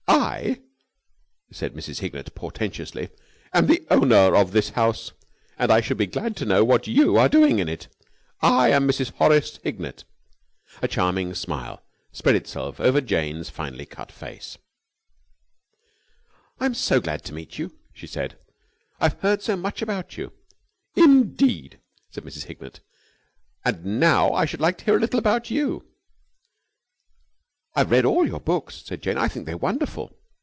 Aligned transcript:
"I," 0.31 0.61
said 1.53 1.73
Mrs. 1.73 1.99
Hignett 1.99 2.33
portentously, 2.35 3.09
"am 3.53 3.67
the 3.67 3.85
owner 3.89 4.35
of 4.35 4.51
this 4.51 4.69
house, 4.71 5.11
and 5.57 5.71
I 5.71 5.81
should 5.81 5.97
be 5.97 6.05
glad 6.07 6.35
to 6.37 6.45
know 6.45 6.63
what 6.65 6.87
you 6.87 7.17
are 7.17 7.27
doing 7.29 7.59
in 7.59 7.67
it. 7.69 7.87
I 8.41 8.69
am 8.71 8.87
Mrs. 8.87 9.11
Horace 9.13 9.59
Hignett." 9.63 10.03
A 10.81 10.87
charming 10.87 11.33
smile 11.33 11.81
spread 12.11 12.35
itself 12.35 12.79
over 12.79 13.01
Jane's 13.01 13.49
finely 13.49 13.85
cut 13.85 14.11
face. 14.11 14.57
"I'm 16.59 16.73
so 16.73 16.99
glad 17.01 17.23
to 17.25 17.33
meet 17.33 17.57
you," 17.57 17.75
she 17.93 18.07
said. 18.07 18.37
"I 18.99 19.05
have 19.09 19.19
heard 19.21 19.41
so 19.41 19.55
much 19.57 19.81
about 19.81 20.17
you." 20.17 20.31
"Indeed?" 20.95 21.79
said 22.09 22.23
Mrs. 22.23 22.45
Hignett. 22.45 22.79
"And 23.65 23.99
now 23.99 24.31
I 24.31 24.45
should 24.45 24.61
like 24.61 24.77
to 24.79 24.85
hear 24.85 24.95
a 24.97 25.01
little 25.01 25.19
about 25.19 25.49
you." 25.49 25.87
"I've 27.75 27.91
read 27.91 28.03
all 28.05 28.27
your 28.27 28.39
books," 28.41 28.83
said 28.85 29.01
Jane. 29.01 29.17
"I 29.17 29.27
think 29.29 29.45
they're 29.45 29.55
wonderful." 29.57 30.11